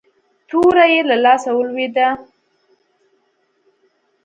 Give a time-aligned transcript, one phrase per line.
[0.49, 2.07] توره يې له لاسه ولوېده.